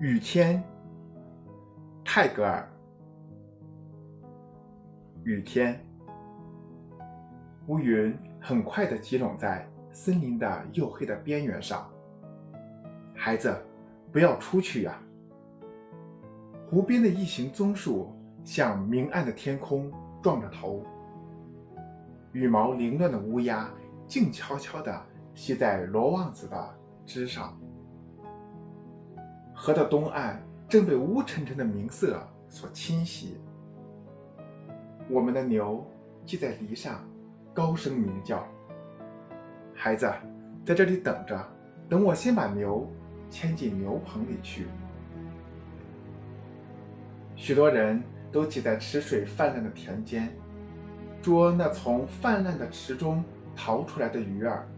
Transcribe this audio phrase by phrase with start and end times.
[0.00, 0.62] 雨天，
[2.04, 2.70] 泰戈尔。
[5.24, 5.84] 雨天，
[7.66, 11.90] 乌云很快的集拢在森林的黝黑的边缘上。
[13.12, 13.52] 孩子，
[14.12, 15.02] 不要出去呀！
[16.64, 19.90] 湖边的一行棕树向明暗的天空
[20.22, 20.84] 撞着头，
[22.30, 23.68] 羽毛凌乱的乌鸦
[24.06, 27.58] 静悄悄地栖在罗望子的枝上。
[29.60, 33.40] 河的东岸正被乌沉沉的明色所侵袭。
[35.10, 35.84] 我们的牛
[36.24, 37.04] 系在篱上，
[37.52, 38.46] 高声鸣叫。
[39.74, 40.08] 孩子，
[40.64, 41.44] 在这里等着，
[41.88, 42.88] 等我先把牛
[43.30, 44.68] 牵进牛棚里去。
[47.34, 48.00] 许多人
[48.30, 50.32] 都挤在池水泛滥的田间，
[51.20, 53.24] 捉那从泛滥的池中
[53.56, 54.68] 逃出来的鱼儿。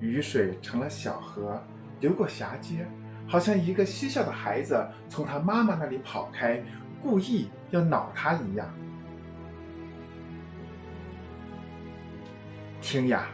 [0.00, 1.58] 雨水成了小河，
[1.98, 2.86] 流过峡街。
[3.30, 6.60] 好像一个嬉笑的孩子从他妈妈那里跑开，
[7.00, 8.68] 故意要恼他一样。
[12.80, 13.28] 听呀，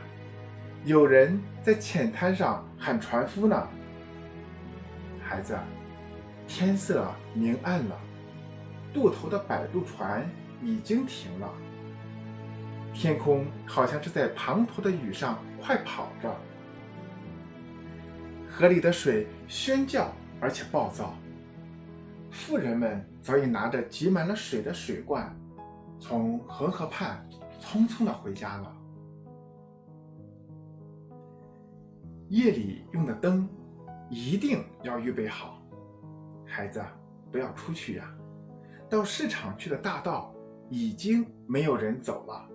[0.84, 3.66] 有人在浅滩上喊船夫呢。
[5.22, 5.56] 孩子，
[6.46, 7.98] 天色明暗了，
[8.92, 10.28] 渡头的摆渡船
[10.62, 11.48] 已经停了。
[12.92, 16.36] 天空好像是在滂沱的雨上快跑着。
[18.58, 21.12] 河里的水喧叫，而且暴躁。
[22.30, 25.30] 妇人们早已拿着挤满了水的水罐，
[26.00, 27.22] 从恒河畔
[27.60, 28.74] 匆匆的回家了。
[32.30, 33.46] 夜里用的灯
[34.08, 35.60] 一定要预备好，
[36.46, 36.82] 孩子
[37.30, 38.10] 不要出去呀。
[38.88, 40.34] 到市场去的大道
[40.70, 42.48] 已经没有人走了，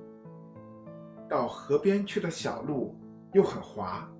[1.30, 3.00] 到河边去的小路
[3.34, 4.12] 又很滑。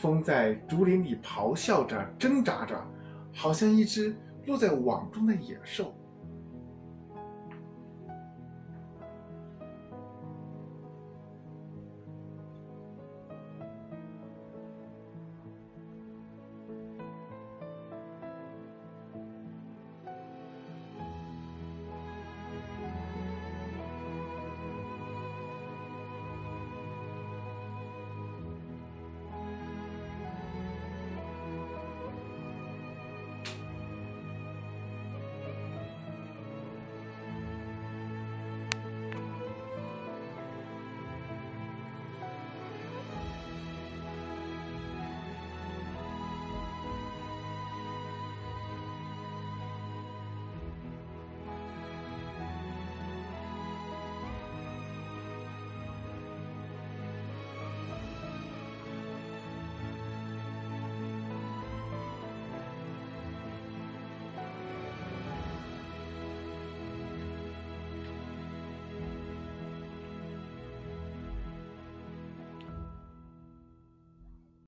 [0.00, 2.74] 风在竹林里咆哮着，挣扎着，
[3.34, 5.94] 好像一只落在网中的野兽。